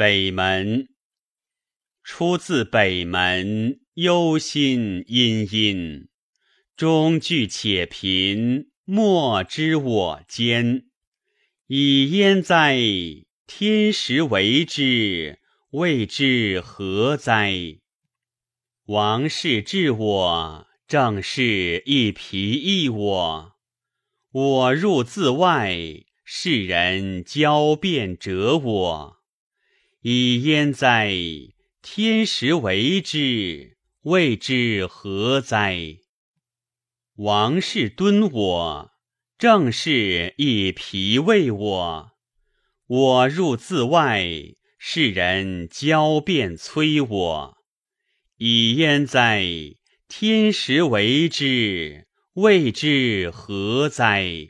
[0.00, 0.88] 北门，
[2.02, 6.08] 出自北门，忧心殷殷。
[6.74, 10.86] 终惧且贫，莫知我艰。
[11.66, 12.78] 以焉哉？
[13.46, 15.38] 天时为之，
[15.72, 17.52] 未知何哉？
[18.86, 23.52] 王室治我，正是一疲役我。
[24.32, 25.76] 我入自外，
[26.24, 29.19] 世人交辩折我。
[30.02, 31.12] 以焉哉？
[31.82, 35.98] 天时为之，谓之何哉？
[37.16, 38.90] 王室敦我，
[39.36, 42.12] 正是以疲为我。
[42.86, 44.26] 我入自外，
[44.78, 47.58] 世人交辩催我。
[48.38, 49.44] 以焉哉？
[50.08, 54.48] 天时为之，谓之何哉？